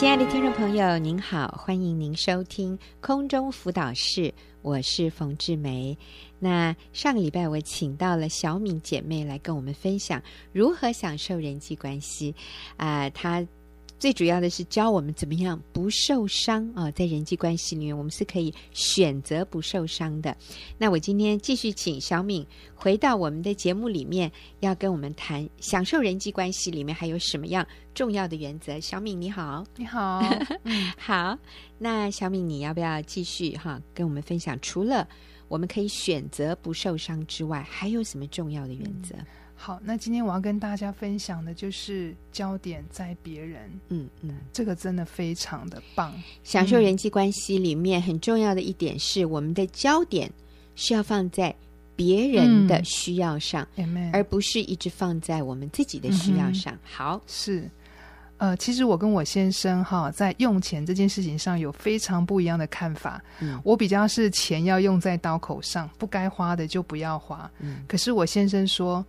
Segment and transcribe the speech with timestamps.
[0.00, 5.94] 亲爱的听众朋友，您好，欢迎您收听空中辅导室，我是冯志梅。
[6.38, 12.34] 那上个礼拜我请到了小敏姐妹来跟我们分享如何享受人际关系，
[12.78, 13.46] 啊、她。
[14.00, 20.34] 最主要的是教我们怎么样不受伤啊、哦，在人际关系里面，我们是可以选择不受伤的。
[20.78, 22.44] 那我今天继续请小敏
[22.74, 28.80] 回到我们的节目里面，要跟我们谈享受人际关系里面还有什么样重要的原则。
[28.80, 30.22] 小敏你好，你好，
[30.96, 31.38] 好。
[31.76, 34.58] 那小敏你要不要继续哈跟我们分享？
[34.62, 35.06] 除了
[35.46, 39.14] 我们可以选择不受伤之外，还有什么重要的原则？
[39.16, 39.26] 嗯
[39.62, 46.14] 好，那今天我要跟大家分享的就是焦点在别人，嗯嗯，这个真的非常的棒。
[46.42, 50.32] 享受人际关系里面很重要的一点是，我们的焦点
[50.76, 51.54] 是要放在
[51.94, 56.72] 别人的需要上，嗯、而不是一直放在我们自己的需要上。
[56.72, 57.70] 嗯、好，是，
[58.38, 63.22] 呃，其实我跟我先生哈，在用钱这件事情上有非常不一样的看法。
[63.40, 67.50] 嗯，我比较是钱要用在刀口上，不该花的就不要花。
[67.58, 69.04] 嗯，可是我先生说。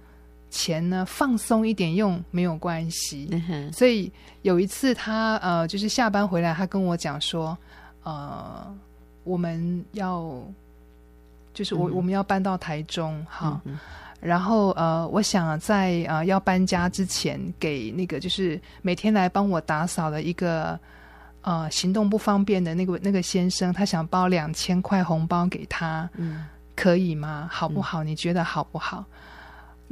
[0.52, 3.28] 钱呢，放松一点用没有关系。
[3.50, 4.12] 嗯、所以
[4.44, 7.58] 有一次他呃，就是下班回来，他跟我讲说，
[8.04, 8.72] 呃，
[9.24, 10.32] 我们要
[11.54, 13.80] 就是我、嗯、我们要搬到台中哈，嗯、
[14.20, 20.80] 然后呃，我想在呃要搬家之前，给那个就是每天来帮我打扫的一个
[21.42, 27.48] 呃行动不方便的那个那个先生，他想包两千块红包给他，嗯，可以吗？
[27.52, 28.04] 好不好？
[28.04, 29.06] 你觉得好不好？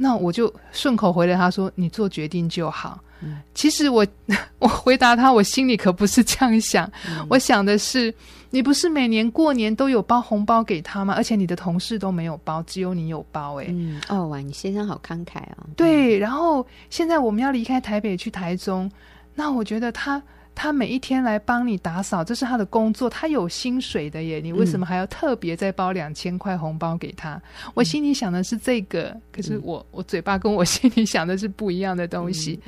[0.02, 2.98] 那我就顺口回了他说：“你做决定就好。
[3.20, 4.06] 嗯”其实我
[4.58, 6.90] 我回答他，我心里可不是这样想。
[7.06, 8.14] 嗯、我想的是，
[8.48, 11.12] 你不是每年过年都有包红包给他吗？
[11.14, 13.64] 而且你的同事都没有包，只有你有包、欸。
[13.64, 15.68] 哎、嗯，哦哇，你先生好慷慨哦。
[15.76, 18.90] 对，然后现在我们要离开台北去台中，
[19.34, 20.22] 那我觉得他。
[20.54, 24.40] 他每一天来帮你打扫，这是他的工作，他有薪水的耶。
[24.40, 27.34] 你为什么还要特别再包两千块红包给他？
[27.34, 32.60] 嗯、我心里想的是这个，可是我、嗯、我嘴巴跟我心里想的是不一样的东西。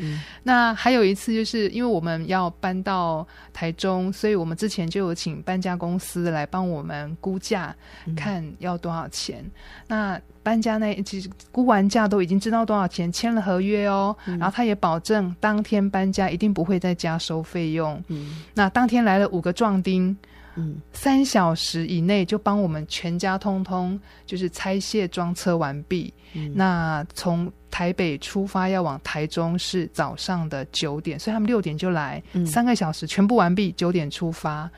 [0.42, 7.74] 那还有一次，就是因为我们要搬到台中，所以我们之前就有请搬家公司来帮我们估价，
[8.16, 9.42] 看要多少钱。
[9.44, 9.50] 嗯、
[9.88, 14.16] 那搬家那其实估完价都已经知道多少钱，签了合约哦。
[14.26, 18.02] 嗯、然后他也保证当天搬家一定不会再加收费用。
[18.08, 20.16] 嗯，那当天来了五个壮丁，
[20.56, 26.12] 嗯，三小时以内就帮我们全家通通就是拆卸装车完毕。
[26.34, 34.70] 嗯，那从台北出发要往台中是早上的九点，所以他们六点就来，嗯、三个小时全部完毕，九点出发。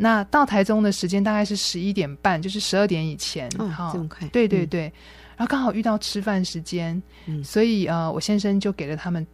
[0.00, 3.46] 那到台中的时间大概是十一点半，就是十二点以前。
[3.58, 4.26] 哦，这么快？
[4.28, 4.86] 对对对。
[4.86, 4.92] 嗯、
[5.36, 9.26] 然后刚好遇到吃饭时间，嗯，所以呃，我先生就给了他们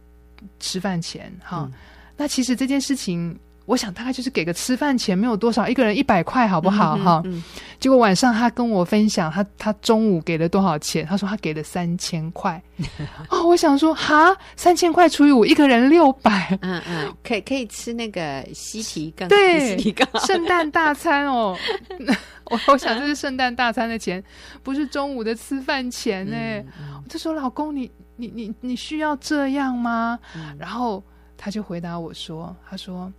[0.59, 1.33] 吃饭钱。
[1.41, 1.73] 哈，嗯、
[2.17, 3.37] 那其实这件事情。
[3.67, 6.95] 我想大概就是给个吃饭钱，没有多少，一个人一百块，好不好？
[6.95, 7.43] 哈、嗯，嗯、
[7.81, 11.05] 结果晚上他跟我分享，他他中午给了多少钱？
[11.05, 12.59] 他说他给了三千块。
[13.29, 16.57] 哦，我想说，哈，三千块除以五，一个人六百。
[16.61, 21.53] 嗯嗯，可以可以吃那个西提羹，对，西提羹，圣诞大餐哦。
[22.49, 24.23] 我我想这是圣诞大餐的钱，
[24.63, 26.63] 不是中午的吃饭钱呢。
[27.03, 30.17] 我就说，老公，你你你你需要这样吗？
[30.33, 31.03] 嗯、然后
[31.35, 33.11] 他就回答我说，他说。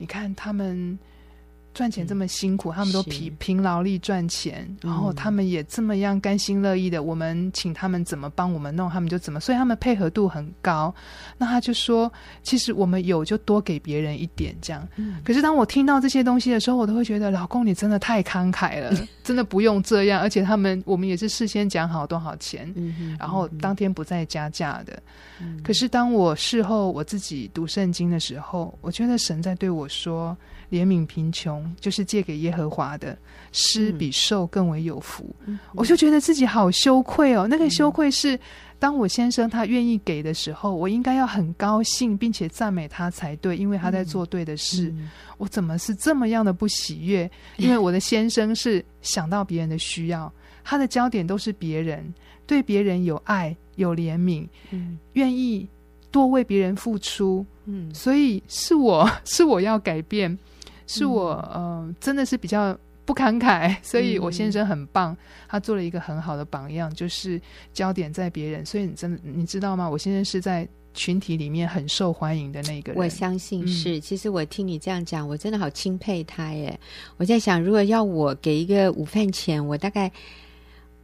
[0.00, 0.98] 你看他们
[1.72, 7.02] 赚钱这么辛苦，嗯、他们都凭凭劳力赚钱，然后他们也这么样甘心乐意的。
[7.02, 10.94] 我们请他们怎么帮我们弄，他们就怎么，所以他们配合度很高。
[11.38, 14.86] 那他就说，其实我们有就多给别人一点这样。
[14.96, 18.92] 嗯、可是当我听到这些东西的时候，我都会觉得，老公你真的太慷慨了，
[19.22, 20.20] 真的不用这样。
[20.20, 22.72] 而且他们我们也是事先讲好多少钱，
[23.18, 25.00] 然后当天不再加价的。
[25.40, 30.36] 嗯、可是当我事后我自己读圣经的时候，我觉得神在对我说。
[30.70, 33.16] 怜悯贫穷，就是借给耶和华的，
[33.52, 35.34] 施比受更为有福。
[35.46, 37.46] 嗯、我就觉得自己好羞愧哦。
[37.48, 38.38] 那个羞愧是，
[38.78, 44.90] 当我先生他愿意给的时候，我应该要很高兴，并且赞美他才对，因为他在做对的事。
[44.90, 47.28] 嗯、我怎么是这么样的不喜悦？
[47.58, 50.32] 因为我的先生是想到别人的需要，
[50.62, 52.14] 他的焦点都是别人，
[52.46, 55.68] 对别人有爱、有怜悯，嗯，愿意
[56.12, 57.44] 多为别人付出。
[57.66, 60.38] 嗯，所以是我 是我要改变。
[60.98, 65.16] 是我嗯、呃，真的是比较不慷慨，所以我先生很棒，嗯、
[65.48, 67.40] 他做了一个很好的榜样，就是
[67.72, 68.66] 焦点在别人。
[68.66, 69.88] 所以你真的你知道吗？
[69.88, 73.00] 我先生是在群体里面很受欢迎的那个人。
[73.00, 73.98] 我相信是。
[73.98, 76.78] 嗯、其实我听你这样讲，我真的好钦佩他耶。
[77.16, 80.10] 我在想，如果要我给一个午饭钱，我大概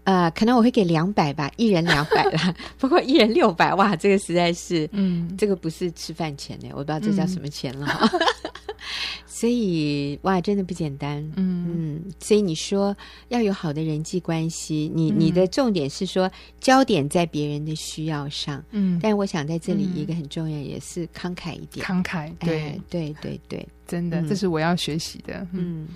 [0.04, 2.54] 呃，可能我会给两百吧，一人两百啦。
[2.78, 7.86] 不过一人六百，哇，这个实在是，嗯，这个不是吃饭钱呢，我不知道这叫什么钱了。
[8.12, 8.20] 嗯
[9.36, 11.22] 所以哇，真的不简单。
[11.36, 12.96] 嗯嗯，所以你说
[13.28, 18.64] 要有好的人际关系，你、嗯、你的重点是说焦点在别人的需要上。
[18.70, 21.84] 嗯，但我想在这里一个很重要，也是慷慨一点。
[21.84, 25.46] 慷慨，对、哎、对对对，真的，嗯、这是我要学习的。
[25.52, 25.84] 嗯。
[25.84, 25.88] 嗯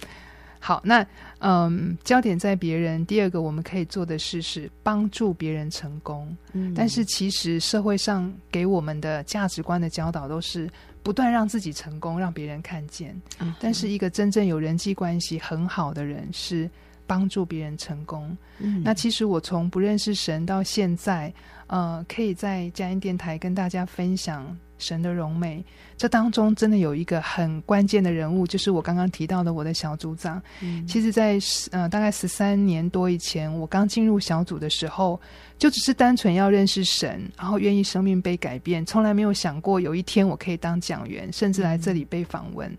[0.63, 1.03] 好，那
[1.39, 3.07] 嗯，焦点在别人。
[3.07, 6.37] 第二个，我们可以做的事是帮助别人成功。
[6.53, 10.69] 嗯，但是其实社会上给我们的价值观的教导都是
[11.03, 13.21] 不断让自己成功，让别人看见。
[13.39, 16.71] 嗯，但是一个真正有人际关系很好的人是
[17.07, 18.37] 帮助别人成功。
[18.59, 21.33] 嗯，那其实我从不认识神到现在，
[21.67, 24.57] 呃，可以在佳音电台跟大家分享。
[24.81, 25.65] 神的荣美，
[25.97, 30.43] 这当中真的有一个很关键的人物，就是我刚刚提到的我的小组长。
[30.61, 35.21] 嗯、其实在，在呃大概十三年多以前，我刚进入小组的时候，
[35.59, 42.69] 就只是单纯要认识神，然后愿意生命被改变，从来没有想过有一天我可以当讲员，甚至来这里被访问。
[42.71, 42.79] 嗯、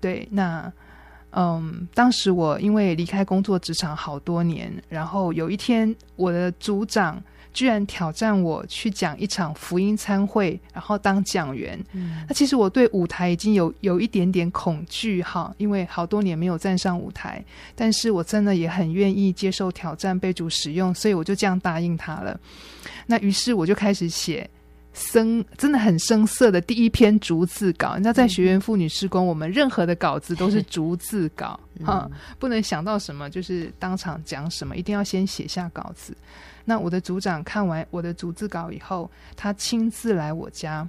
[0.00, 0.72] 对，那
[1.30, 7.22] 嗯，当时我因为离开工作职场好多年，然后有一天我的组长。
[7.52, 11.78] 居然挑战我去讲一场福音参会，然后当讲员。
[11.92, 17.44] 嗯，那其实我对舞台已经有有一点点恐惧哈，因为好多年没有站上舞台。
[17.74, 22.38] 但是我真的也很愿意接受挑战，被主使用，所以我就这样答应他了。
[23.06, 24.48] 那于是我就开始写
[24.92, 27.96] 生，真的很生涩的第一篇逐字稿。
[27.96, 36.16] 你知道，在学员妇女施工，我们任何的稿子都是 逐字稿哈，不能想到什么就是当场讲什么，一定要先写下稿子。
[36.64, 40.86] 那我的组长看完我的逐字稿以后，他亲自来我家，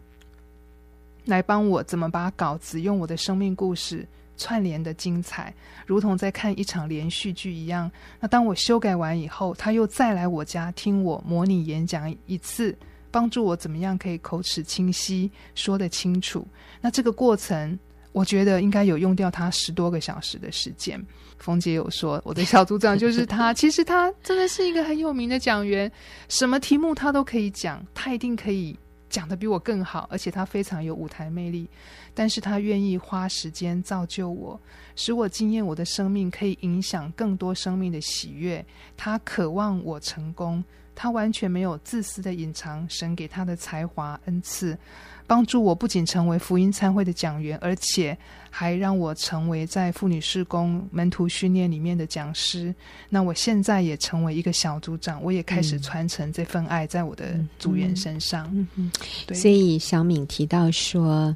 [1.26, 4.06] 来帮我怎么把稿子用我的生命故事
[4.38, 5.54] 串联的精彩，
[5.88, 7.90] 如同在看一场连续剧一样。
[8.20, 12.78] 那当我修改完以后，他又再来我家听我模拟演讲一次，
[13.14, 16.48] 帮助我怎么样可以口齿清晰，说得清楚。
[16.82, 17.78] 那这个过程，
[18.12, 21.00] 我觉得应该有用掉他十多个小时的时间。
[21.38, 23.54] 冯姐有说，我的小组长就是他。
[23.54, 25.92] 其实他真的是一个很有名的讲员，
[26.28, 28.76] 什么题目他都可以讲，他一定可以
[29.10, 31.70] 讲得比我更好，而且他非常有舞台魅力。
[32.16, 34.60] 但是他愿意花时间造就我，
[34.96, 38.66] 使我经验我的生命可以影响更多生命的喜悦。
[38.98, 40.64] 他渴望我成功，
[40.96, 44.78] 他完全没有自私的隐藏神给他的才华恩赐。
[45.26, 48.16] 帮助我不仅成为福音参会的讲员，而且
[48.50, 52.76] 还让我成为在妇女事工门徒训练里面的讲师。
[53.08, 58.52] 那我现在也成为一个小组长，我也开始传承这份爱在我的组员身上。
[58.54, 58.92] 嗯嗯，
[59.26, 59.36] 对。
[59.36, 61.36] 所以小敏提到说，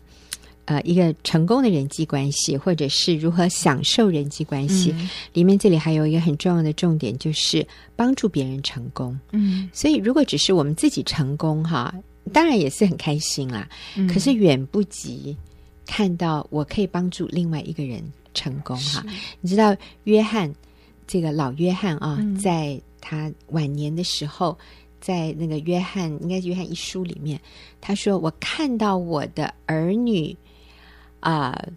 [0.67, 7.65] 呃，一个成功的人际关系，或者是如何享受人际关系，嗯、里面这里还有一个很重要的重点，就是
[7.95, 9.19] 帮助别人成功。
[9.31, 11.93] 嗯，所以如果只是我们自己成功，哈。
[12.33, 15.33] 当然也是很开心啦，嗯、可是远不及
[15.85, 18.03] 看到我可以帮助另外一个人
[18.33, 19.01] 成功哈。
[19.39, 19.73] 你知道
[20.03, 20.53] 约翰
[21.07, 24.57] 这个老约翰啊，嗯、在他晚年的时候，
[24.99, 27.39] 在那个约翰应该是约翰一书里面，
[27.79, 30.35] 他说：“我看到我的儿女
[31.19, 31.71] 啊、呃，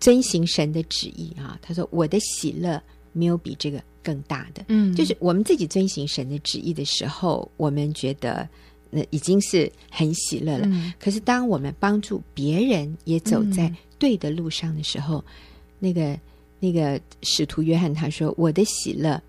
[0.00, 2.82] 遵行神的旨意啊。”他说：“我的喜乐
[3.12, 8.48] 没有比这个更大的。”嗯，就是我们自己遵行神的旨意的时候，我们觉得。
[8.96, 10.68] 那已经是很喜乐了。
[10.68, 13.68] 嗯、可是，当我们帮助别人也走在
[13.98, 15.24] 对的路上的时候，嗯、
[15.80, 16.16] 那个
[16.60, 19.20] 那个使徒约翰他说：“我的喜乐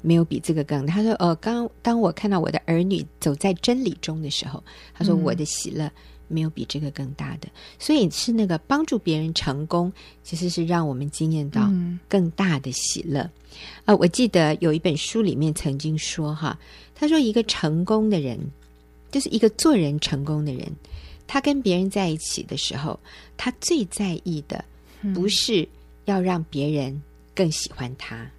[0.00, 4.60] 没有比这个更大。”他说：“哦，刚当我看到我的儿女走在真理中的时候，
[4.92, 5.88] 他说我的喜乐
[6.32, 7.46] 没有比这个更大的。
[7.46, 9.92] 嗯、所以是那个帮助别人成功，
[10.24, 11.70] 其实是让我们惊艳到
[12.08, 13.20] 更大的喜乐。
[13.20, 16.58] 啊、嗯呃，我记得有一本书里面曾经说哈，
[16.94, 18.38] 他说一个成功的人。
[19.12, 20.66] 就是一个做人成功的人，
[21.26, 22.98] 他跟别人在一起的时候，
[23.36, 24.64] 他最在意的
[25.12, 25.68] 不是
[26.06, 27.02] 要让别人
[27.34, 28.16] 更喜欢他。
[28.16, 28.30] 嗯，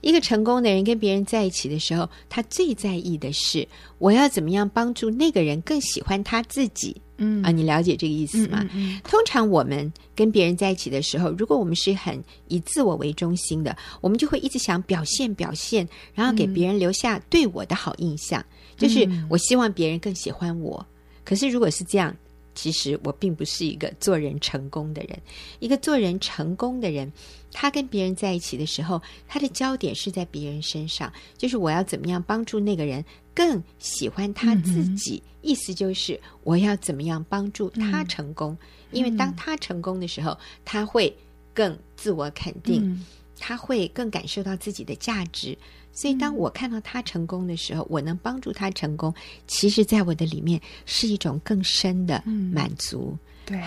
[0.00, 3.66] 一个成功的人跟别人在一起的时候，他最在意的是
[3.98, 6.96] 我要怎么样帮助那个人更喜欢他自己。
[7.22, 8.60] 嗯啊，你了解这个意思吗？
[8.62, 9.00] 嗯嗯嗯。
[9.04, 18.42] 通常我们跟别人在一起的时候，如果我们是很以自我为中心的，我们就会一直想表现表现，然后给别人留下对我的好印象。
[18.78, 20.84] 就是我希望别人更喜欢我，
[21.22, 22.16] 可是如果是这样，
[22.54, 25.18] 其实我并不是一个做人成功的人。
[25.58, 27.12] 一个做人成功的人，
[27.52, 33.04] 他跟别人在一起的时候，他的焦点是在别人身上，就是我要怎么样帮助那个人
[33.34, 35.22] 更喜欢他自己。
[35.24, 35.30] 嗯。
[35.42, 38.56] 意思就是我要怎么样帮助他成功，
[38.90, 38.98] 嗯。
[38.98, 41.16] 因为当他成功的时候，他会
[41.54, 43.06] 更自我肯定，嗯。
[43.38, 45.56] 他会更感受到自己的价值。
[45.92, 49.14] 所以，当我看到他成功的时候，我能帮助他成功，
[49.46, 53.16] 其实，在我的里面是一种更深的满足。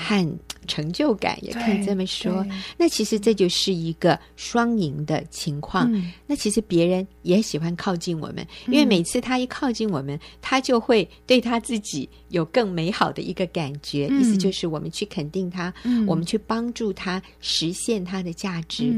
[0.08, 2.46] 和成就感，也可以这么说。
[2.78, 5.92] 那其实这就是一个双赢的情况。
[5.94, 14.08] 嗯、那其实别人也喜欢靠近我们，嗯、因为每次他一靠近我们，他就会对他自己有更美好的一个感觉。
[14.10, 18.94] 嗯、意思就是我们去肯定他，嗯、我们去帮助他实现他的价值。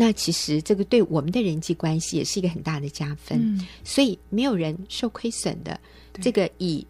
[0.00, 3.38] 嗯、那其实这个对我们的人际关系也是一个很大的加分。
[3.38, 5.78] 嗯、所以没有人受亏损的。
[6.20, 6.86] 这个以。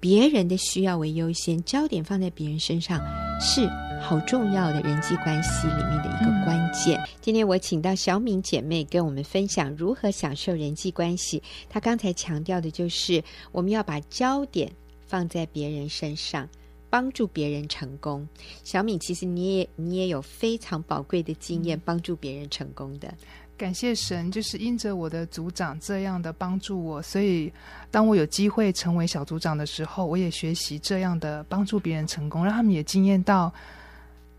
[0.00, 3.00] 别人的需要为优先，焦点放在别人身上，
[3.40, 3.66] 是
[4.00, 6.96] 好重要的人际关系里面的一个关键。
[7.00, 11.42] 嗯、今天我请到小敏姐妹跟我们分享如何享受人际关系。
[11.68, 14.70] 她刚才强调的就是，我们要把焦点
[15.04, 16.48] 放在别人身上，
[16.90, 18.26] 帮助别人成功。
[18.64, 23.12] 小敏，其实你也你也有非常宝贵的经验，帮助别人成功的。
[23.56, 27.52] 感谢神，就是因着我的组长这样的帮助我，所以
[27.90, 33.52] 当我有机会成为小组长的时候，我也学习这样的帮助别人成功，让他们也经验到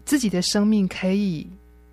[0.05, 1.45] 自己的生命可以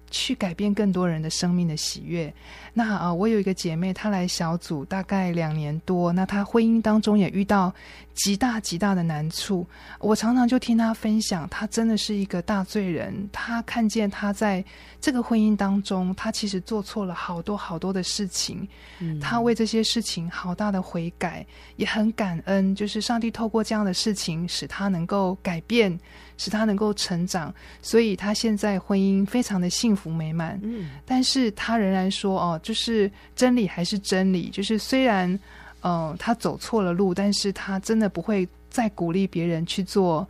[0.08, 2.32] 去改变更多人的生命的喜悦。
[2.72, 7.74] 那啊、呃，我有一个姐妹，她来小组大概两年多，那她婚姻当中也遇到
[8.16, 9.64] 极大极大的难处。
[10.00, 13.28] 我常常就听他分享，他真的是一个大罪人。
[13.30, 14.64] 他看见他在
[15.00, 18.66] 这个婚姻当中，他其实做错了好多好多的事情，
[18.98, 21.46] 嗯、她为这些事情好大的悔改，
[21.76, 25.96] 也很感恩，就是上帝透过这样的事情，使他能够改变，
[26.36, 27.54] 使他能够成长。
[27.80, 30.58] 所以他现在婚姻非常的幸福美满。
[30.64, 32.60] 嗯，但是他仍然说哦。
[32.62, 35.38] 就是真理还是真理，就是虽然，
[35.82, 40.26] 嗯、他走错了路，但是他真的不会再鼓励别人去做。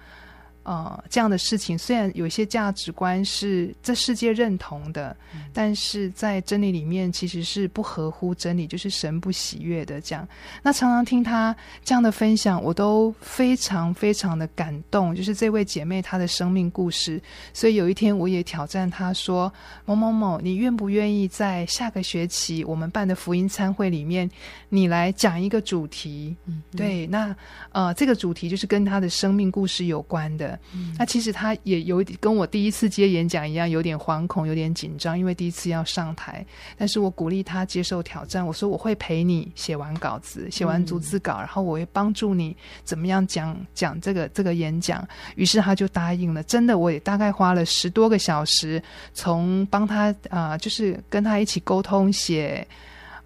[0.66, 10.00] 呃，这样的事情虽然有一些价值观是这世界认同的，嗯、但是在真理里面其实是不合乎真理，就是神不喜悦的。
[10.00, 10.26] 这样，
[10.64, 11.54] 那常常听他
[11.84, 15.14] 这样的分享，我都非常非常的感动。
[15.14, 17.22] 就是这位姐妹她的生命故事，
[17.54, 19.52] 所以有一天我也挑战她说
[19.86, 24.28] ：“某某某，你愿不愿意在下个学期我们办的福音餐会里面，
[24.68, 26.34] 你来讲一个主题？
[26.76, 27.32] 对，那
[27.70, 36.44] 呃，这个主题就是跟她的生命故事有关的。”嗯、那其实他也有跟我第一次接演讲一样，有点惶恐，有点紧张，因为第一次要上台。
[36.76, 45.06] 但是我鼓励他接受挑战，我说我会陪你写完稿子，写完逐字稿，然后我会帮助你怎么样讲讲这个这个演讲。
[45.36, 46.42] 于是他就答应了。
[46.42, 48.82] 真的，我也大概花了十多个小时，
[49.14, 52.66] 从帮他啊、呃，就是跟他一起沟通写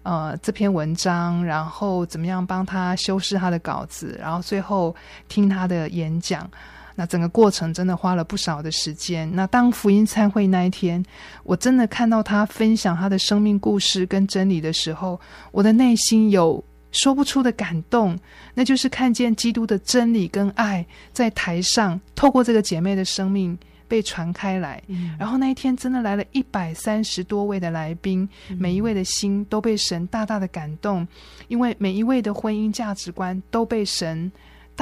[0.03, 4.95] 呃这篇文章，然后怎么样帮他修饰他的稿子，然后最后
[5.27, 6.49] 听他的演讲。
[6.95, 9.29] 那整个过程真的花了不少的时间。
[9.33, 11.03] 那当福音参会那一天，
[11.43, 15.19] 我真的看到他分享他的生命故事跟真理的时候，
[15.51, 18.17] 我的内心有说不出的感动。
[18.53, 23.57] 那就是看见基督的真理跟爱在台上，透过这个姐妹的生命
[23.87, 24.83] 被传开来。
[24.87, 31.07] 嗯、然后那一天真的来了一百三十多位的来宾，每一位的心都被神大大的感动，
[31.47, 34.29] 因为每一位的婚姻价值观都被神。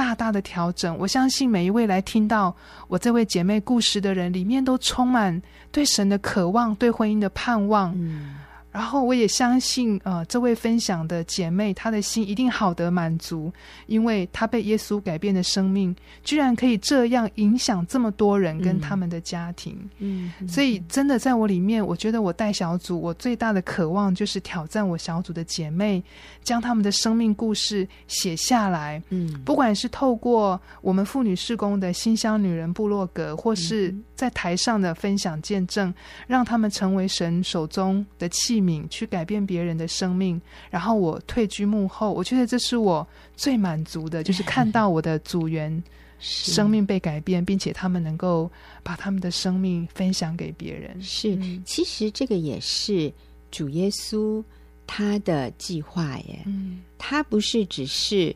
[0.00, 2.56] 大大的调整，我相信每一位来听到
[2.88, 7.92] 我这位姐妹故事的人，里面都充满对神的渴望，对婚姻的盼望。
[7.94, 8.36] 嗯
[8.72, 13.52] 然后我也相信，呃，这位分享的姐妹，她的心一定好得满足，
[13.86, 19.76] 因为她被耶稣改变的生命，居然可以这样影响这么多人跟他们的家庭。
[19.98, 26.00] 嗯，所以真的在我里面，我觉得我带小组，我最大的渴望就是挑战我小组的姐妹，
[26.44, 29.02] 将他们的生命故事写下来。
[29.08, 35.92] 嗯，不管是透过我们妇女事工的新乡女人部落格，或是在台上的分享见证，
[36.28, 38.59] 让他们成为神手中的器。
[38.88, 40.40] 去改变别人的生命，
[40.70, 45.82] 然后我退居幕后，我觉得这是我最满足的，就是看到我的组员
[46.20, 48.50] 生命被改变，并且他们能够
[48.82, 51.00] 把他们的生命分享给别人。
[51.00, 53.12] 是，其实这个也是
[53.50, 54.42] 主耶稣
[54.86, 56.42] 他的计划耶。
[56.44, 58.34] 嗯，他不是只是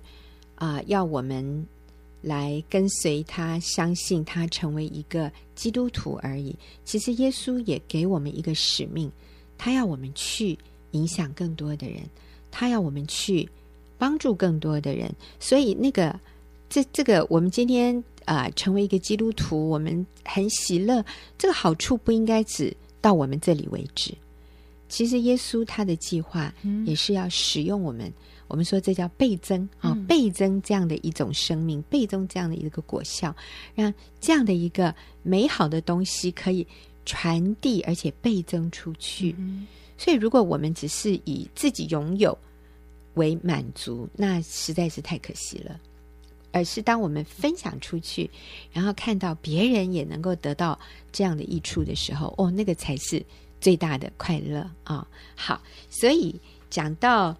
[0.54, 1.66] 啊、呃、要我们
[2.22, 6.56] 来跟随他，相信他成为一个基督徒而已。
[6.84, 9.12] 其实耶稣也给我们一个使命。
[9.64, 10.58] 他要我们去
[10.90, 12.02] 影响更多的人，
[12.50, 13.48] 他要我们去
[13.96, 15.10] 帮助更多的人。
[15.40, 16.20] 所以，那个
[16.68, 21.02] 这这个，我们今天啊、呃，成为一个基督徒，我们很喜乐。
[21.38, 24.14] 这个好处不应该只到我们这里为止。
[24.86, 26.52] 其实，耶稣他的计划
[26.84, 28.06] 也是要使用我们。
[28.06, 28.12] 嗯、
[28.48, 33.34] 我们说这叫倍增啊，倍增这样的一种生命，倍增这样的一个果效，
[33.74, 36.66] 让这样的一个美好的东西可以。
[37.04, 39.66] 传递而且倍增出去，嗯、
[39.98, 42.36] 所以如果我们只是以自己拥有
[43.14, 45.80] 为满足，那实在是太可惜了。
[46.56, 48.30] 而是当我们分享出去，
[48.72, 50.78] 然后看到别人也能够得到
[51.10, 53.20] 这样的益处的时候，哦，那个才是
[53.60, 55.06] 最大的快乐啊，哦！
[55.34, 57.36] 好，所以讲到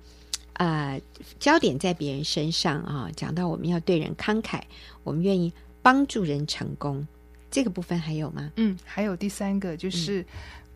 [0.55, 1.03] 啊，呃，
[1.39, 4.61] 焦点在别人身上啊，哦，讲到我们要对人慷慨，
[5.05, 7.07] 我们愿意帮助人成功，
[7.55, 8.51] 这个部分还有吗？
[8.57, 10.21] 嗯，还有第三个就是。
[10.21, 10.25] 嗯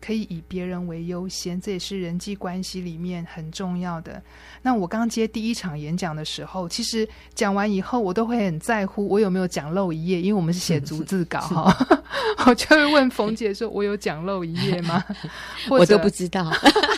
[0.01, 4.23] 可以以别人为优先，这也是人际关系里面很重要的。
[4.61, 7.05] 那我刚接第一场演讲的时候，其实
[7.35, 11.77] 讲完以后，我都会很在乎我有没有讲漏一页，因为我们是写逐字稿哈，
[12.47, 15.03] 我就会问冯姐说：“我有讲漏一页吗？”
[15.69, 16.49] 我都不知道，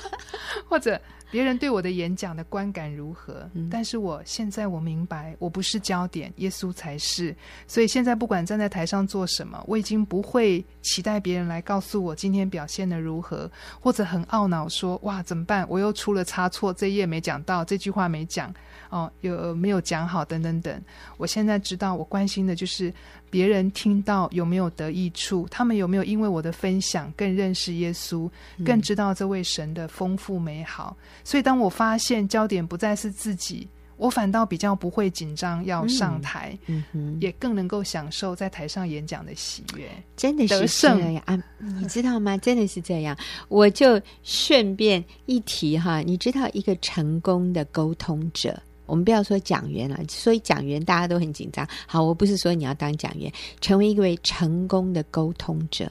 [0.69, 1.01] 或者。
[1.31, 3.49] 别人对我的演讲的观感如何？
[3.53, 7.35] 嗯，但是我现在我明白，我不是焦点，耶稣才是。
[7.65, 15.65] 所以现在不管站在台上做什么，我已经不会期待别人来告诉我今天表现的如何，或者很懊恼说：“哇，怎么办？
[15.69, 18.53] 我又出了差错，这页没讲到，这句话没讲。”
[18.91, 20.25] 哦，有没有讲好？
[20.25, 20.81] 等等等。
[21.15, 22.93] 我现在知道，我关心的就是
[23.31, 28.29] 别人听到有没有得益处，他们有没有因为我的分享更认识耶稣，
[28.63, 30.95] 更知道这位神的丰富美好。
[30.99, 31.05] 嗯。
[31.23, 39.87] 所以，当我发现焦点不再是自己，我反倒比较不会紧张要上台，嗯嗯，也更能够享受在台上演讲的喜悦。
[40.17, 41.41] 真的是这样啊！
[41.59, 42.35] 你知道吗？
[42.37, 43.15] 真的是这样。
[43.47, 48.59] 我就顺便一提哈，你知道一个成功的沟通者。
[48.91, 51.65] 我们不要说讲员了，所以讲员大家都很紧张。
[51.87, 53.31] 好，我不是说你要当讲员，
[53.61, 55.89] 成为一位成功的沟通者，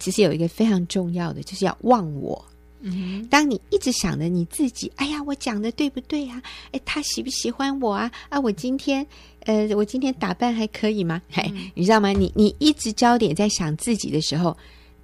[0.00, 2.44] 其实有一个非常重要的，就是要忘我。
[2.80, 6.42] 嗯，当你一直想着你自己，哎呀，我讲的对不对啊？
[6.72, 8.10] 哎，他喜不喜欢我啊？
[8.30, 9.06] 啊，我今天，
[9.44, 11.22] 呃，我今天打扮还可以吗？
[11.30, 12.10] 嘿，你知道吗？
[12.10, 14.56] 你你一直焦点在想自己的时候，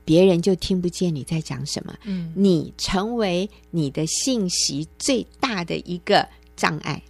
[0.05, 1.95] 别人就听不见你在讲什么。
[2.05, 6.27] 嗯，你成为你的信息最大的一个
[6.57, 7.01] 障碍。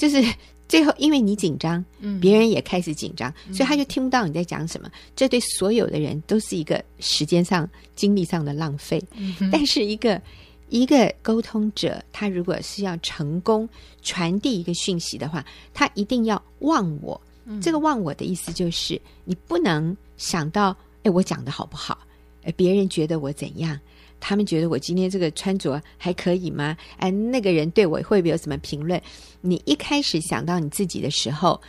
[0.00, 0.24] 就是
[0.66, 1.84] 最后，因为你紧张，
[2.20, 4.92] 别人也开始紧张，嗯，所以他就听不到你在讲什么，嗯。
[5.14, 9.02] 这对所有的人都是一个时间上、精力上的浪费。
[9.16, 10.22] 嗯， 但是，一个
[10.68, 13.68] 一个沟通者，他如果是要成功
[14.00, 17.20] 传递一个讯息的话，他一定要忘我。
[17.46, 21.98] 嗯，这个忘我的意思就是，你不能想到，哎，我讲的好不好？
[22.44, 23.78] 哎，别人觉得我怎样？
[24.20, 26.76] 他们觉得我今天这个穿着还可以吗？
[26.98, 29.00] 哎，那个人对我会不会有什么评论？
[29.40, 31.60] 你一开始想到你自己的时候，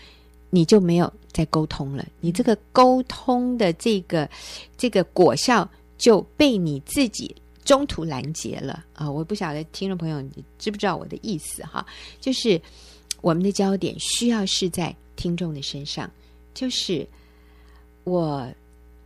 [0.50, 2.06] 你就没有再沟通了。
[2.20, 4.30] 你这个沟通的这个
[4.78, 7.34] 这个果效就被你自己
[7.64, 9.10] 中途拦截了啊！
[9.10, 11.86] 我不晓得听众朋友你知不知道我的意思哈？
[12.20, 12.62] 就是
[13.22, 16.12] 我们的焦点需要是在听众的身上，
[16.54, 17.08] 就是
[18.04, 18.48] 我。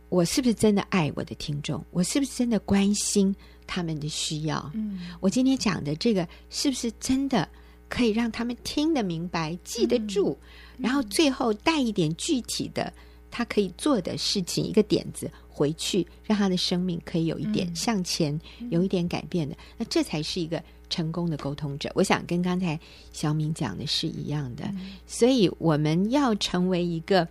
[0.08, 1.84] 我是不是真的爱我的听众？
[1.90, 3.34] 我是不是真的关心
[3.66, 4.70] 他们的需要？
[4.74, 7.48] 嗯，我今天讲的这个是不是真的
[7.88, 10.36] 可以让他们听得明白、记得住？
[10.76, 12.92] 嗯，然后最后带一点具体的
[13.30, 18.40] 他可以做的事情，一个点子回去，让他的生命可以有一点向前，
[18.70, 19.56] 有一点改变的。
[19.76, 21.90] 那这才是一个成功的沟通者。
[21.96, 22.78] 我想跟刚才
[23.12, 24.72] 小敏讲的是一样的，
[25.04, 27.26] 所以我们要成为一个。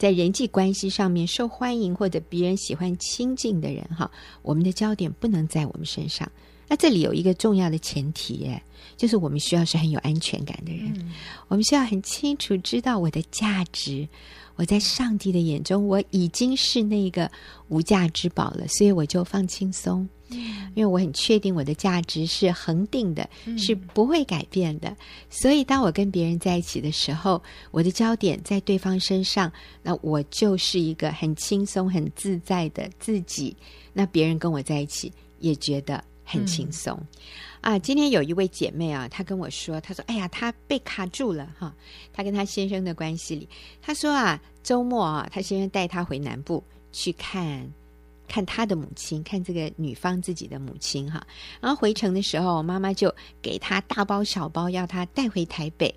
[0.00, 4.10] 在人际关系上面受欢迎或者别人喜欢亲近的人哈，
[4.40, 6.26] 我们的焦点不能在我们身上。
[6.66, 8.62] 那这里有一个重要的前提，哎，
[8.96, 11.12] 就是我们需要是很有安全感的人，嗯，
[11.48, 14.08] 我们需要很清楚知道我的价值。
[14.56, 17.30] 我在上帝的眼中，我已经是那个
[17.68, 24.96] 无价之宝了，所以我就放轻松，因为我很确定我的价值是恒定的，是不会改变的。
[25.28, 33.56] 所以当我跟别人在一起的时候，我的焦点在对方身上，那我就是一个很轻松、很自在的自己。
[33.92, 36.98] 那别人跟我在一起也觉得很轻松。
[37.60, 41.74] 啊，今天有一位姐妹啊，她跟我说，她说：“哎呀，她被卡住了哈。
[42.10, 43.46] 她跟她先生的关系里，
[43.82, 47.70] 她说啊，周末啊，她先生带她回南部去看
[48.30, 51.26] 看他的母亲，看这个女方自己的母亲哈。
[51.60, 53.12] 然后回程的时候，妈妈就
[53.42, 55.92] 给她大包小包，要她带回台北。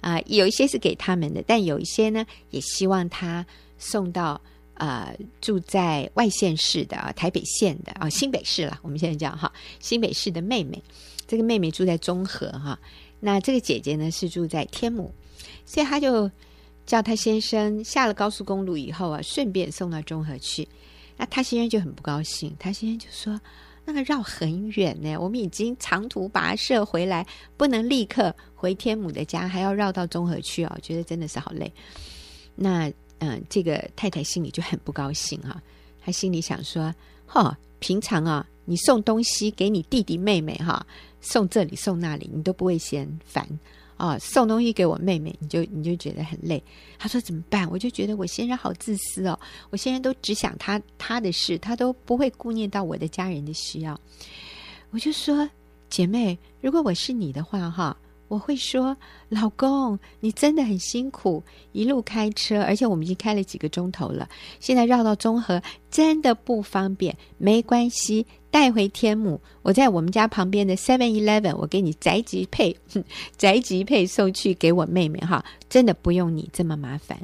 [0.00, 3.46] 啊，有一些是给他们的，但有一些呢，也希望她
[3.78, 4.40] 送到。”
[4.80, 8.78] 呃，住在外县市的啊，台北县的啊，新北市了。
[8.80, 10.80] 我们现在叫哈，新北市的妹妹，
[11.26, 12.78] 这个妹妹住在中和哈。
[13.18, 15.12] 那这个姐姐呢是住在天母，
[15.66, 16.30] 所以他就
[16.86, 20.68] 叫他先生下了高速公路以后啊，顺便送到中和去。
[21.18, 23.38] 那他先生就很不高兴，他先生就说
[23.84, 27.26] ：“那个绕很远呢，我们已经长途跋涉回来，
[27.58, 31.70] 不能立刻回天母的家，还要绕到中和去哦，觉得真的是好累。”
[32.56, 32.90] 那。
[33.20, 35.60] 嗯，这个太太心里就很不高兴哈、
[36.00, 36.94] 她心里想说
[37.26, 40.86] ：“哈，平常啊，你送东西给你弟弟妹妹哈，
[41.20, 43.44] 送这里送那里，你都不会嫌烦
[43.98, 46.62] 啊，送东西给我妹妹，你就你就觉得很累。
[46.98, 47.70] 他说怎么办？
[47.70, 54.00] 我就觉得我先生好自私哦，我先生都只想他他的事，他都不会顾念到我的家人的需要。
[54.90, 55.46] 我就说，
[55.90, 57.94] 姐妹，如果我是你的话，哈。
[58.28, 58.96] 我会说，
[59.28, 64.28] 老公，你真的很辛苦，一路开车，而且我们已经开了几个钟头了。
[64.60, 65.60] 现在绕到中和
[65.90, 72.76] 真的不方便，没关系，带回天母，我在我们家旁边的 Seven Eleven，我给你宅急配，
[73.36, 77.18] 宅急配送去给我妹妹哈，真的不用你这么麻烦。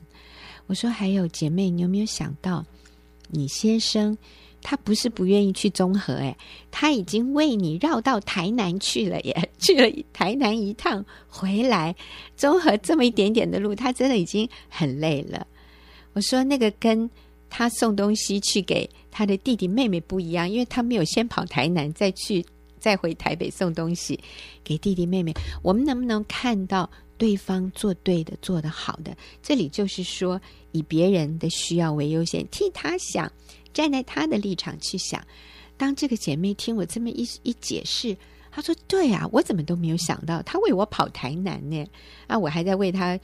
[0.66, 2.64] 我说，还有姐妹，你有没有想到，
[3.28, 4.16] 你先生？
[4.64, 6.34] 他不是不愿意去综合，哎，
[6.70, 11.94] 他已经为你绕到台南去了耶， 去了台南一趟回来，
[12.34, 15.46] 综合这么一点点的路，他真的已经很累了。
[16.14, 17.08] 我说那个跟
[17.50, 22.42] 他送东西去给他的弟弟妹妹不一样，因为他没有先跑台南再去
[22.80, 24.18] 再回台北送东西
[24.64, 25.34] 给弟弟妹妹。
[25.62, 29.14] 我们能不能看到对方做对的、做得好的？
[29.42, 30.40] 这里就是说，
[30.72, 33.30] 以别人的需要为优先，替他想。
[33.74, 35.22] 站在他的立场去想，
[35.76, 38.16] 当这个姐妹听我这么一一解释，
[38.50, 41.84] 她说：“对啊，我怎么都没有想到，她为我跑台南呢？
[42.28, 43.18] 啊，我还在为她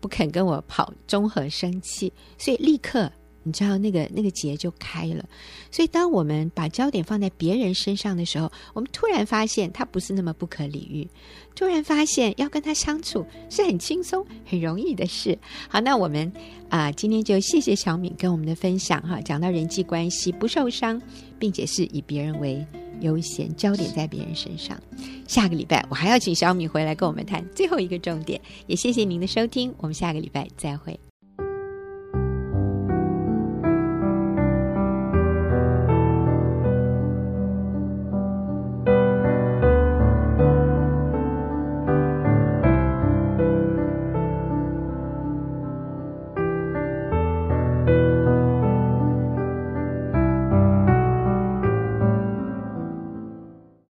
[0.00, 5.24] 不肯跟我跑综合生气，所以立刻。”你知道那个那个结就开了，
[5.70, 11.08] 所以当我们把焦点放在别人身上的时候，我们突然发现他不是那么不可理喻，
[11.54, 15.38] 突然发现要跟他相处是很轻松、很容易的事。
[15.68, 16.30] 好，那我们
[16.68, 21.00] 啊、今天就谢谢小敏跟我们的分享哈，讲到人际关系不受伤，
[21.38, 22.64] 并且是以别人为
[23.00, 24.80] 优先，焦点在别人身上。
[25.26, 31.09] 下个礼拜我还要请小敏回来跟我们谈最后一个重点，也谢谢您的收听，我们下个礼拜再会。